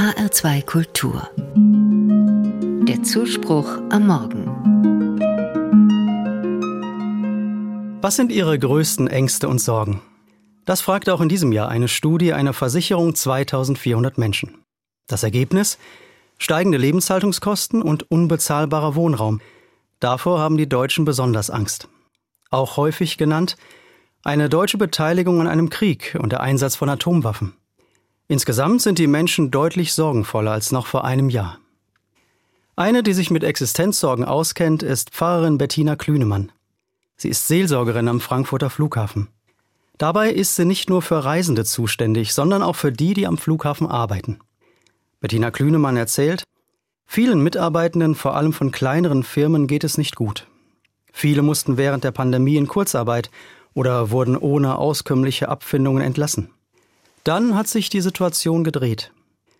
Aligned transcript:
HR2 0.00 0.64
Kultur. 0.64 1.28
Der 2.88 3.02
Zuspruch 3.02 3.68
am 3.90 4.06
Morgen. 4.06 4.46
Was 8.00 8.16
sind 8.16 8.32
Ihre 8.32 8.58
größten 8.58 9.08
Ängste 9.08 9.46
und 9.46 9.58
Sorgen? 9.58 10.00
Das 10.64 10.80
fragte 10.80 11.12
auch 11.12 11.20
in 11.20 11.28
diesem 11.28 11.52
Jahr 11.52 11.68
eine 11.68 11.86
Studie 11.86 12.32
einer 12.32 12.54
Versicherung 12.54 13.14
2400 13.14 14.16
Menschen. 14.16 14.64
Das 15.06 15.22
Ergebnis? 15.22 15.76
Steigende 16.38 16.78
Lebenshaltungskosten 16.78 17.82
und 17.82 18.10
unbezahlbarer 18.10 18.94
Wohnraum. 18.94 19.42
Davor 19.98 20.38
haben 20.38 20.56
die 20.56 20.66
Deutschen 20.66 21.04
besonders 21.04 21.50
Angst. 21.50 21.88
Auch 22.48 22.78
häufig 22.78 23.18
genannt 23.18 23.58
eine 24.24 24.48
deutsche 24.48 24.78
Beteiligung 24.78 25.42
an 25.42 25.46
einem 25.46 25.68
Krieg 25.68 26.16
und 26.18 26.32
der 26.32 26.40
Einsatz 26.40 26.74
von 26.74 26.88
Atomwaffen. 26.88 27.52
Insgesamt 28.30 28.80
sind 28.80 29.00
die 29.00 29.08
Menschen 29.08 29.50
deutlich 29.50 29.92
sorgenvoller 29.92 30.52
als 30.52 30.70
noch 30.70 30.86
vor 30.86 31.04
einem 31.04 31.30
Jahr. 31.30 31.58
Eine, 32.76 33.02
die 33.02 33.12
sich 33.12 33.32
mit 33.32 33.42
Existenzsorgen 33.42 34.24
auskennt, 34.24 34.84
ist 34.84 35.10
Pfarrerin 35.10 35.58
Bettina 35.58 35.96
Klünemann. 35.96 36.52
Sie 37.16 37.28
ist 37.28 37.48
Seelsorgerin 37.48 38.06
am 38.06 38.20
Frankfurter 38.20 38.70
Flughafen. 38.70 39.26
Dabei 39.98 40.30
ist 40.30 40.54
sie 40.54 40.64
nicht 40.64 40.88
nur 40.88 41.02
für 41.02 41.24
Reisende 41.24 41.64
zuständig, 41.64 42.32
sondern 42.32 42.62
auch 42.62 42.76
für 42.76 42.92
die, 42.92 43.14
die 43.14 43.26
am 43.26 43.36
Flughafen 43.36 43.88
arbeiten. 43.88 44.38
Bettina 45.18 45.50
Klünemann 45.50 45.96
erzählt, 45.96 46.44
vielen 47.06 47.42
Mitarbeitenden, 47.42 48.14
vor 48.14 48.36
allem 48.36 48.52
von 48.52 48.70
kleineren 48.70 49.24
Firmen, 49.24 49.66
geht 49.66 49.82
es 49.82 49.98
nicht 49.98 50.14
gut. 50.14 50.46
Viele 51.12 51.42
mussten 51.42 51.78
während 51.78 52.04
der 52.04 52.12
Pandemie 52.12 52.58
in 52.58 52.68
Kurzarbeit 52.68 53.28
oder 53.74 54.12
wurden 54.12 54.36
ohne 54.36 54.78
auskömmliche 54.78 55.48
Abfindungen 55.48 56.00
entlassen. 56.00 56.52
Dann 57.24 57.54
hat 57.54 57.68
sich 57.68 57.90
die 57.90 58.00
Situation 58.00 58.64
gedreht. 58.64 59.12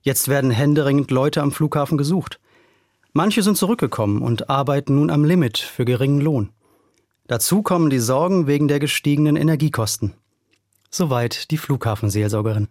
Jetzt 0.00 0.28
werden 0.28 0.50
händeringend 0.50 1.10
Leute 1.10 1.42
am 1.42 1.52
Flughafen 1.52 1.98
gesucht. 1.98 2.40
Manche 3.12 3.42
sind 3.42 3.56
zurückgekommen 3.56 4.22
und 4.22 4.48
arbeiten 4.48 4.94
nun 4.96 5.10
am 5.10 5.24
Limit 5.24 5.58
für 5.58 5.84
geringen 5.84 6.20
Lohn. 6.20 6.50
Dazu 7.26 7.62
kommen 7.62 7.90
die 7.90 7.98
Sorgen 7.98 8.46
wegen 8.46 8.68
der 8.68 8.80
gestiegenen 8.80 9.36
Energiekosten. 9.36 10.14
Soweit 10.90 11.50
die 11.50 11.58
Flughafenseelsorgerin. 11.58 12.68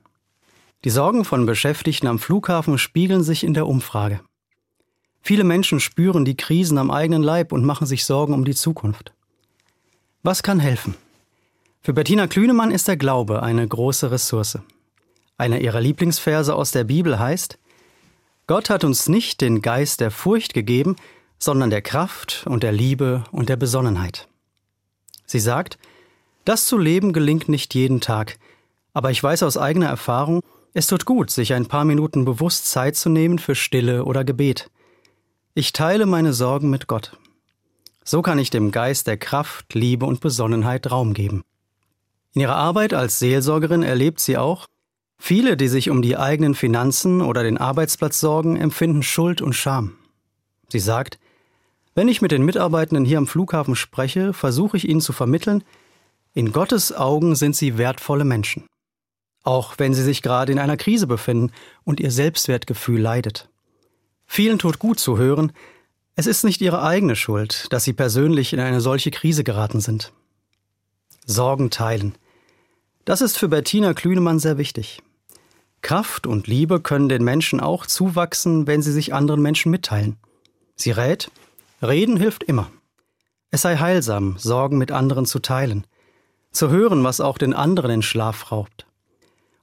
Die 0.83 0.89
Sorgen 0.89 1.25
von 1.25 1.45
Beschäftigten 1.45 2.07
am 2.07 2.19
Flughafen 2.19 2.77
spiegeln 2.77 3.23
sich 3.23 3.43
in 3.43 3.53
der 3.53 3.67
Umfrage. 3.67 4.19
Viele 5.21 5.43
Menschen 5.43 5.79
spüren 5.79 6.25
die 6.25 6.35
Krisen 6.35 6.79
am 6.79 6.89
eigenen 6.89 7.21
Leib 7.21 7.51
und 7.51 7.63
machen 7.63 7.85
sich 7.85 8.03
Sorgen 8.03 8.33
um 8.33 8.45
die 8.45 8.55
Zukunft. 8.55 9.13
Was 10.23 10.41
kann 10.41 10.59
helfen? 10.59 10.95
Für 11.83 11.93
Bettina 11.93 12.27
Klünemann 12.27 12.69
ist 12.69 12.87
der 12.87 12.95
Glaube 12.95 13.41
eine 13.41 13.67
große 13.67 14.11
Ressource. 14.11 14.59
Einer 15.39 15.61
ihrer 15.61 15.81
Lieblingsverse 15.81 16.53
aus 16.53 16.69
der 16.69 16.83
Bibel 16.83 17.17
heißt, 17.17 17.57
Gott 18.45 18.69
hat 18.69 18.83
uns 18.83 19.09
nicht 19.09 19.41
den 19.41 19.63
Geist 19.63 19.99
der 19.99 20.11
Furcht 20.11 20.53
gegeben, 20.53 20.95
sondern 21.39 21.71
der 21.71 21.81
Kraft 21.81 22.45
und 22.47 22.61
der 22.61 22.71
Liebe 22.71 23.23
und 23.31 23.49
der 23.49 23.55
Besonnenheit. 23.55 24.27
Sie 25.25 25.39
sagt, 25.39 25.79
das 26.45 26.67
zu 26.67 26.77
leben 26.77 27.13
gelingt 27.13 27.49
nicht 27.49 27.73
jeden 27.73 27.99
Tag, 27.99 28.37
aber 28.93 29.09
ich 29.09 29.23
weiß 29.23 29.41
aus 29.41 29.57
eigener 29.57 29.87
Erfahrung, 29.87 30.41
es 30.75 30.85
tut 30.85 31.05
gut, 31.05 31.31
sich 31.31 31.55
ein 31.55 31.65
paar 31.65 31.85
Minuten 31.85 32.25
bewusst 32.25 32.69
Zeit 32.69 32.95
zu 32.95 33.09
nehmen 33.09 33.39
für 33.39 33.55
Stille 33.55 34.05
oder 34.05 34.23
Gebet. 34.23 34.69
Ich 35.55 35.73
teile 35.73 36.05
meine 36.05 36.33
Sorgen 36.33 36.69
mit 36.69 36.85
Gott. 36.85 37.17
So 38.03 38.21
kann 38.21 38.37
ich 38.37 38.51
dem 38.51 38.69
Geist 38.69 39.07
der 39.07 39.17
Kraft, 39.17 39.73
Liebe 39.73 40.05
und 40.05 40.21
Besonnenheit 40.21 40.91
Raum 40.91 41.15
geben. 41.15 41.41
In 42.33 42.41
ihrer 42.41 42.55
Arbeit 42.55 42.93
als 42.93 43.19
Seelsorgerin 43.19 43.83
erlebt 43.83 44.19
sie 44.19 44.37
auch, 44.37 44.67
viele, 45.17 45.57
die 45.57 45.67
sich 45.67 45.89
um 45.89 46.01
die 46.01 46.17
eigenen 46.17 46.55
Finanzen 46.55 47.21
oder 47.21 47.43
den 47.43 47.57
Arbeitsplatz 47.57 48.19
sorgen, 48.19 48.55
empfinden 48.55 49.03
Schuld 49.03 49.41
und 49.41 49.53
Scham. 49.53 49.97
Sie 50.69 50.79
sagt, 50.79 51.19
wenn 51.93 52.07
ich 52.07 52.21
mit 52.21 52.31
den 52.31 52.45
Mitarbeitenden 52.45 53.03
hier 53.03 53.17
am 53.17 53.27
Flughafen 53.27 53.75
spreche, 53.75 54.31
versuche 54.33 54.77
ich 54.77 54.87
ihnen 54.87 55.01
zu 55.01 55.11
vermitteln, 55.11 55.63
in 56.33 56.53
Gottes 56.53 56.93
Augen 56.93 57.35
sind 57.35 57.57
sie 57.57 57.77
wertvolle 57.77 58.23
Menschen. 58.23 58.65
Auch 59.43 59.73
wenn 59.77 59.93
sie 59.93 60.03
sich 60.03 60.21
gerade 60.21 60.53
in 60.53 60.59
einer 60.59 60.77
Krise 60.77 61.07
befinden 61.07 61.51
und 61.83 61.99
ihr 61.99 62.11
Selbstwertgefühl 62.11 63.01
leidet. 63.01 63.49
Vielen 64.25 64.59
tut 64.59 64.79
gut 64.79 64.99
zu 64.99 65.17
hören, 65.17 65.51
es 66.15 66.27
ist 66.27 66.45
nicht 66.45 66.61
ihre 66.61 66.81
eigene 66.83 67.17
Schuld, 67.17 67.67
dass 67.73 67.83
sie 67.83 67.93
persönlich 67.93 68.53
in 68.53 68.59
eine 68.61 68.79
solche 68.79 69.11
Krise 69.11 69.43
geraten 69.43 69.81
sind. 69.81 70.13
Sorgen 71.25 71.69
teilen. 71.69 72.15
Das 73.11 73.19
ist 73.19 73.37
für 73.37 73.49
Bettina 73.49 73.93
Klünemann 73.93 74.39
sehr 74.39 74.57
wichtig. 74.57 75.01
Kraft 75.81 76.27
und 76.27 76.47
Liebe 76.47 76.79
können 76.79 77.09
den 77.09 77.25
Menschen 77.25 77.59
auch 77.59 77.85
zuwachsen, 77.85 78.67
wenn 78.67 78.81
sie 78.81 78.93
sich 78.93 79.13
anderen 79.13 79.41
Menschen 79.41 79.69
mitteilen. 79.69 80.15
Sie 80.77 80.91
rät, 80.91 81.29
reden 81.81 82.15
hilft 82.15 82.41
immer. 82.41 82.71
Es 83.49 83.63
sei 83.63 83.75
heilsam, 83.75 84.37
Sorgen 84.37 84.77
mit 84.77 84.93
anderen 84.93 85.25
zu 85.25 85.39
teilen, 85.39 85.85
zu 86.53 86.69
hören, 86.69 87.03
was 87.03 87.19
auch 87.19 87.37
den 87.37 87.53
anderen 87.53 87.91
in 87.91 88.01
Schlaf 88.01 88.49
raubt, 88.49 88.87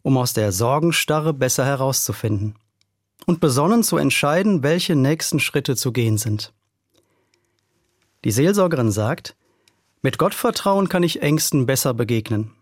um 0.02 0.18
aus 0.18 0.34
der 0.34 0.52
Sorgenstarre 0.52 1.32
besser 1.32 1.64
herauszufinden 1.64 2.54
und 3.24 3.40
besonnen 3.40 3.82
zu 3.82 3.96
entscheiden, 3.96 4.62
welche 4.62 4.94
nächsten 4.94 5.40
Schritte 5.40 5.74
zu 5.74 5.90
gehen 5.90 6.18
sind. 6.18 6.52
Die 8.26 8.30
Seelsorgerin 8.30 8.92
sagt, 8.92 9.36
mit 10.02 10.18
Gottvertrauen 10.18 10.90
kann 10.90 11.02
ich 11.02 11.22
Ängsten 11.22 11.64
besser 11.64 11.94
begegnen 11.94 12.52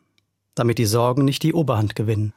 damit 0.57 0.79
die 0.79 0.87
Sorgen 0.87 1.25
nicht 1.25 1.45
die 1.45 1.55
Oberhand 1.55 1.95
gewinnen. 1.95 2.33